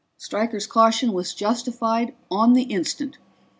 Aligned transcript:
Stryker's 0.17 0.65
caution 0.65 1.13
was 1.13 1.35
justified 1.35 2.15
on 2.31 2.53
the 2.53 2.63
instant. 2.63 3.19